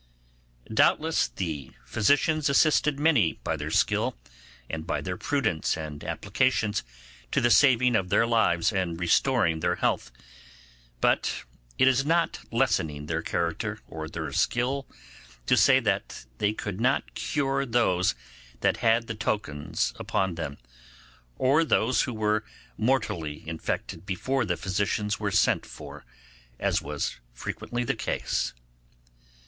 [0.73, 4.17] Doubtless, the physicians assisted many by their skill,
[4.67, 6.81] and by their prudence and applications,
[7.31, 10.11] to the saving of their lives and restoring their health.
[11.01, 11.43] But
[11.77, 14.87] it is not lessening their character or their skill,
[15.45, 18.15] to say they could not cure those
[18.61, 20.57] that had the tokens upon them,
[21.35, 22.43] or those who were
[22.75, 26.05] mortally infected before the physicians were sent for,
[26.59, 28.55] as was frequently the case.